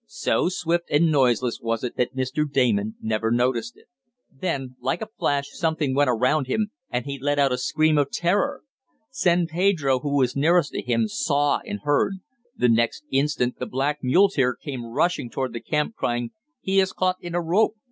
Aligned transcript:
So 0.07 0.49
swift 0.49 0.85
and 0.89 1.11
noiseless 1.11 1.59
was 1.61 1.83
it 1.83 1.95
that 1.97 2.15
Mr. 2.15 2.51
Damon 2.51 2.95
never 3.03 3.29
noticed 3.29 3.77
it. 3.77 3.85
Then, 4.31 4.75
like 4.81 4.99
a 4.99 5.05
flash 5.19 5.51
something 5.51 5.93
went 5.93 6.09
around 6.09 6.47
him, 6.47 6.71
and 6.89 7.05
he 7.05 7.19
let 7.19 7.37
out 7.37 7.51
a 7.51 7.57
scream 7.59 7.99
of 7.99 8.09
terror. 8.09 8.63
San 9.11 9.45
Pedro, 9.45 9.99
who 9.99 10.17
was 10.17 10.35
nearest 10.35 10.71
to 10.71 10.81
him, 10.81 11.07
saw 11.07 11.59
and 11.67 11.81
heard. 11.83 12.13
The 12.57 12.67
next 12.69 13.03
instant 13.11 13.59
the 13.59 13.67
black 13.67 13.99
muleteer 14.01 14.55
came 14.55 14.87
rushing 14.87 15.29
toward 15.29 15.53
the 15.53 15.61
camp, 15.61 15.93
crying: 15.95 16.31
"He 16.61 16.79
is 16.79 16.93
caught 16.93 17.17
in 17.21 17.35
a 17.35 17.39
rope! 17.39 17.75